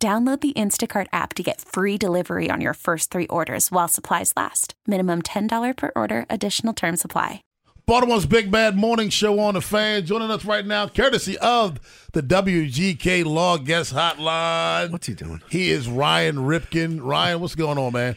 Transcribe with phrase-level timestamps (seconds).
[0.00, 4.32] Download the Instacart app to get free delivery on your first three orders while supplies
[4.36, 4.74] last.
[4.86, 7.42] Minimum $10 per order, additional term supply.
[7.84, 10.06] Baltimore's Big Bad Morning Show on the fan.
[10.06, 11.80] Joining us right now, courtesy of
[12.12, 14.92] the WGK Law Guest Hotline.
[14.92, 15.42] What's he doing?
[15.50, 17.00] He is Ryan Ripken.
[17.02, 18.16] Ryan, what's going on, man?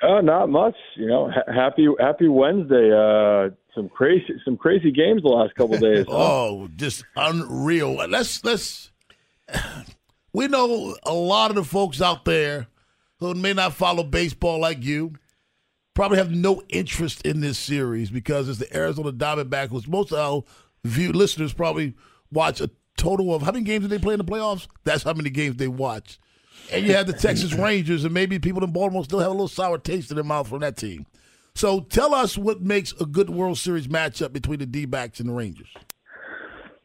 [0.00, 0.76] Uh, not much.
[0.94, 2.92] You know, ha- happy Happy Wednesday.
[2.92, 6.04] Uh, some crazy some crazy games the last couple days.
[6.08, 6.12] huh?
[6.16, 7.94] Oh, just unreal.
[7.94, 8.92] Let's let's.
[10.38, 12.68] We know a lot of the folks out there
[13.18, 15.14] who may not follow baseball like you
[15.94, 20.18] probably have no interest in this series because it's the Arizona Diamondbacks, which most of
[20.20, 20.44] our
[20.84, 21.94] view listeners probably
[22.30, 24.68] watch a total of how many games did they play in the playoffs?
[24.84, 26.20] That's how many games they watch.
[26.70, 29.48] And you have the Texas Rangers, and maybe people in Baltimore still have a little
[29.48, 31.06] sour taste in their mouth from that team.
[31.56, 35.28] So tell us what makes a good World Series matchup between the D backs and
[35.28, 35.74] the Rangers.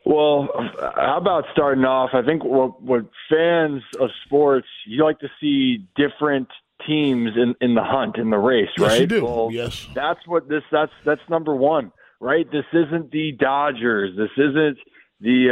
[0.06, 0.50] Well,
[0.96, 2.09] how about starting off?
[2.14, 6.50] I think what, what fans of sports you like to see different
[6.86, 9.02] teams in, in the hunt in the race, Yes, right?
[9.02, 9.24] you do.
[9.24, 9.88] Well, Yes.
[9.96, 12.46] that's what this that's that's number one, right?
[12.52, 14.18] This isn't the Dodgers.
[14.18, 14.78] This isn't
[15.22, 15.52] the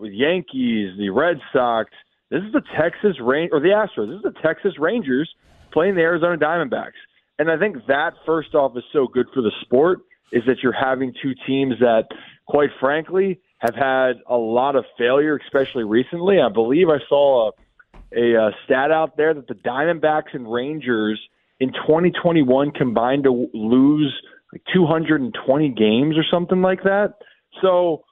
[0.00, 1.90] uh, Yankees, the Red Sox.
[2.30, 4.06] This is the Texas Rain or the Astros.
[4.08, 5.28] This is the Texas Rangers
[5.72, 6.92] playing the Arizona Diamondbacks.
[7.40, 10.72] And I think that first off is so good for the sport is that you're
[10.72, 12.04] having two teams that,
[12.46, 16.40] quite frankly, have had a lot of failure, especially recently.
[16.40, 21.20] I believe I saw a, a, uh stat out there that the Diamondbacks and Rangers
[21.60, 24.12] in 2021 combined to lose
[24.52, 27.14] like 220 games or something like that.
[27.62, 28.04] So,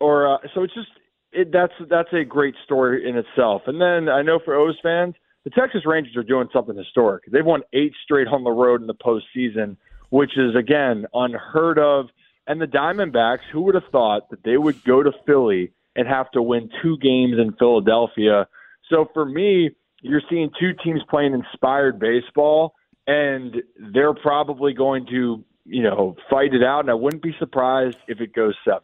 [0.00, 0.88] or uh, so it's just
[1.32, 3.62] it, that's that's a great story in itself.
[3.66, 5.14] And then I know for O's fans,
[5.44, 7.24] the Texas Rangers are doing something historic.
[7.30, 9.76] They've won eight straight on the road in the postseason,
[10.10, 12.06] which is again unheard of.
[12.50, 16.28] And the Diamondbacks, who would have thought that they would go to Philly and have
[16.32, 18.48] to win two games in Philadelphia?
[18.90, 19.70] So for me,
[20.02, 22.74] you're seeing two teams playing inspired baseball,
[23.06, 23.54] and
[23.94, 26.80] they're probably going to, you know, fight it out.
[26.80, 28.80] And I wouldn't be surprised if it goes seven.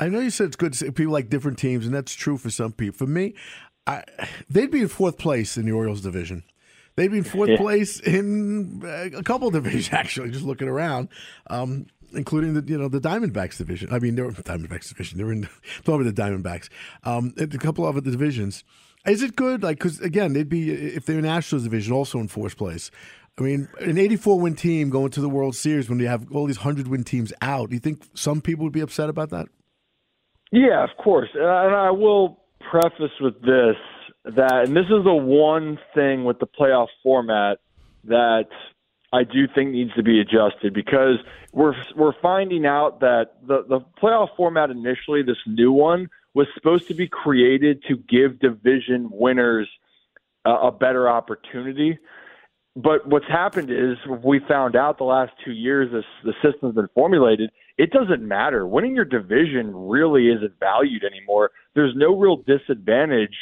[0.00, 2.38] I know you said it's good to see people like different teams, and that's true
[2.38, 2.96] for some people.
[2.96, 3.34] For me,
[3.86, 4.04] I,
[4.48, 6.44] they'd be in fourth place in the Orioles division.
[6.96, 7.58] They'd be in fourth Yeah.
[7.58, 10.30] place in uh, a couple of divisions, actually.
[10.30, 11.08] Just looking around,
[11.48, 13.92] um, including the you know the Diamondbacks division.
[13.92, 15.18] I mean, they were Diamondbacks division.
[15.18, 15.48] They were in
[15.84, 16.68] talking the Diamondbacks.
[17.04, 18.64] Um, a couple of other divisions.
[19.06, 19.62] Is it good?
[19.62, 22.90] Like, because again, they'd be if they're Astros division, also in fourth place.
[23.38, 26.46] I mean, an 84 win team going to the World Series when you have all
[26.46, 27.70] these 100 win teams out.
[27.70, 29.46] Do you think some people would be upset about that?
[30.50, 31.28] Yeah, of course.
[31.34, 33.76] And I will preface with this
[34.24, 37.58] that, and this is the one thing with the playoff format
[38.04, 38.48] that
[39.12, 41.16] I do think needs to be adjusted because
[41.52, 46.88] we're we're finding out that the the playoff format initially, this new one, was supposed
[46.88, 49.68] to be created to give division winners
[50.44, 51.98] a, a better opportunity.
[52.76, 56.88] But what's happened is we found out the last two years this the system's been
[56.94, 58.66] formulated, it doesn't matter.
[58.66, 61.50] Winning your division really isn't valued anymore.
[61.74, 63.34] There's no real disadvantage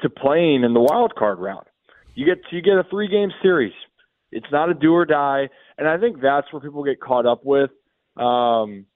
[0.00, 1.66] to playing in the wild card round.
[2.14, 3.72] You get you get a three game series.
[4.34, 7.44] It's not a do or die, and I think that's where people get caught up
[7.44, 7.70] with.
[8.16, 8.86] Um,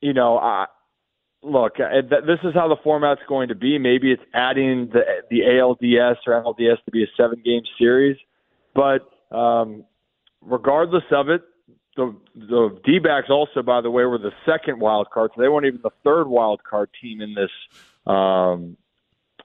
[0.00, 0.66] you know, I,
[1.42, 3.78] look, uh, th- this is how the format's going to be.
[3.78, 5.00] Maybe it's adding the
[5.30, 8.16] the ALDS or NLDS to be a seven game series,
[8.74, 9.84] but um,
[10.42, 11.42] regardless of it,
[11.96, 15.48] the the D backs also, by the way, were the second wild card, so they
[15.48, 17.50] weren't even the third wild card team in this
[18.06, 18.76] um,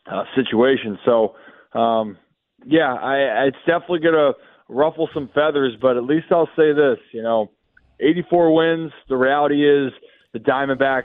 [0.06, 1.00] uh, situation.
[1.06, 1.36] So,
[1.74, 2.18] um,
[2.66, 4.34] yeah, I, it's definitely going to
[4.72, 7.52] ruffle some feathers, but at least I'll say this: you know,
[8.00, 8.92] 84 wins.
[9.10, 9.92] The reality is
[10.34, 11.04] the Diamondbacks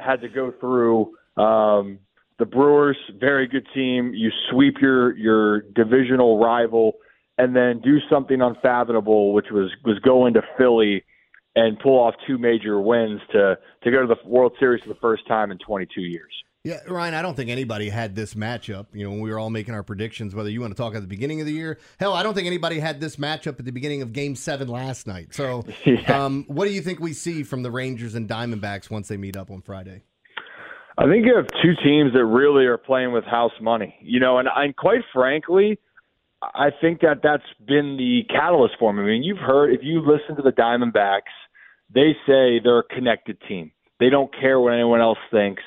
[0.00, 1.14] had to go through.
[1.42, 1.98] Um,
[2.38, 4.12] the Brewers, very good team.
[4.14, 6.92] You sweep your your divisional rival,
[7.36, 11.04] and then do something unfathomable, which was was go into Philly
[11.56, 15.00] and pull off two major wins to to go to the World Series for the
[15.00, 16.32] first time in 22 years.
[16.64, 18.86] Yeah, Ryan, I don't think anybody had this matchup.
[18.92, 21.00] You know, when we were all making our predictions, whether you want to talk at
[21.00, 23.70] the beginning of the year, hell, I don't think anybody had this matchup at the
[23.70, 25.34] beginning of Game Seven last night.
[25.34, 26.24] So, yeah.
[26.24, 29.36] um, what do you think we see from the Rangers and Diamondbacks once they meet
[29.36, 30.02] up on Friday?
[30.98, 33.94] I think you have two teams that really are playing with house money.
[34.02, 35.78] You know, and, and quite frankly,
[36.42, 39.04] I think that that's been the catalyst for them.
[39.04, 41.32] I mean, you've heard if you listen to the Diamondbacks,
[41.94, 43.70] they say they're a connected team.
[44.00, 45.62] They don't care what anyone else thinks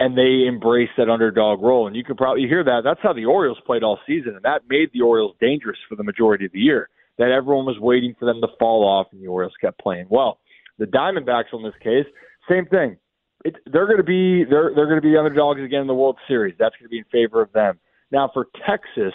[0.00, 1.86] and they embrace that underdog role.
[1.86, 2.80] And you can probably hear that.
[2.82, 6.02] That's how the Orioles played all season, and that made the Orioles dangerous for the
[6.02, 6.88] majority of the year.
[7.18, 10.38] That everyone was waiting for them to fall off, and the Orioles kept playing well.
[10.78, 12.06] The Diamondbacks, in this case,
[12.48, 12.96] same thing.
[13.44, 15.94] It, they're going to be they're they're going to be the underdogs again in the
[15.94, 16.54] World Series.
[16.58, 17.78] That's going to be in favor of them.
[18.10, 19.14] Now for Texas,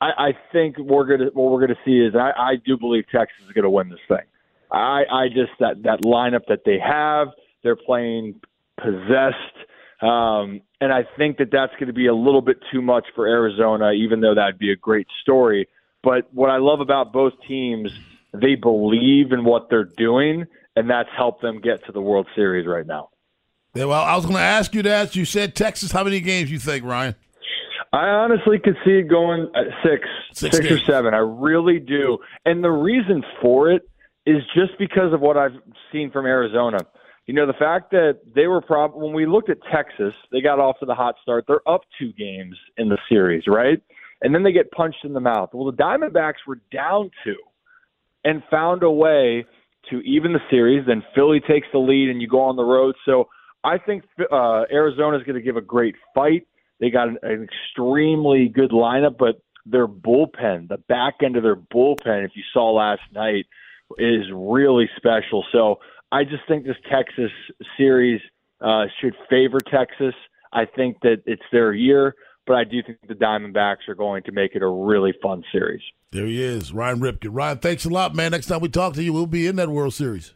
[0.00, 2.76] I, I think we're going to what we're going to see is I, I do
[2.76, 4.26] believe Texas is going to win this thing.
[4.70, 7.28] I I just that that lineup that they have,
[7.62, 8.40] they're playing
[8.76, 9.67] possessed
[10.00, 13.26] um, and I think that that's going to be a little bit too much for
[13.26, 15.68] Arizona, even though that'd be a great story.
[16.02, 17.90] But what I love about both teams,
[18.32, 20.46] they believe in what they're doing,
[20.76, 23.10] and that's helped them get to the World Series right now.
[23.74, 25.16] Yeah, well, I was going to ask you that.
[25.16, 25.90] You said Texas.
[25.90, 27.16] How many games you think, Ryan?
[27.92, 29.50] I honestly could see it going
[29.82, 31.14] six, six, six or seven.
[31.14, 32.18] I really do.
[32.44, 33.88] And the reason for it
[34.26, 35.56] is just because of what I've
[35.90, 36.78] seen from Arizona
[37.28, 40.58] you know, the fact that they were prob when we looked at Texas, they got
[40.58, 41.44] off to the hot start.
[41.46, 43.82] They're up two games in the series, right?
[44.22, 45.50] And then they get punched in the mouth.
[45.52, 47.36] Well, the Diamondbacks were down two
[48.24, 49.44] and found a way
[49.90, 50.86] to even the series.
[50.86, 52.94] Then Philly takes the lead, and you go on the road.
[53.04, 53.28] So
[53.62, 56.48] I think uh, Arizona is going to give a great fight.
[56.80, 61.56] They got an, an extremely good lineup, but their bullpen, the back end of their
[61.56, 63.44] bullpen, if you saw last night,
[63.98, 65.44] is really special.
[65.52, 67.30] So I just think this Texas
[67.76, 68.20] series
[68.60, 70.14] uh, should favor Texas.
[70.52, 72.14] I think that it's their year,
[72.46, 75.82] but I do think the Diamondbacks are going to make it a really fun series.
[76.10, 77.28] There he is, Ryan Ripken.
[77.30, 78.30] Ryan, thanks a lot, man.
[78.30, 80.34] Next time we talk to you, we'll be in that World Series.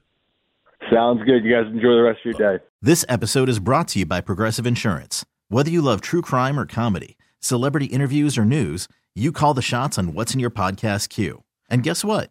[0.92, 1.44] Sounds good.
[1.44, 2.64] You guys enjoy the rest of your day.
[2.82, 5.24] This episode is brought to you by Progressive Insurance.
[5.48, 9.96] Whether you love true crime or comedy, celebrity interviews or news, you call the shots
[9.96, 11.44] on what's in your podcast queue.
[11.70, 12.30] And guess what?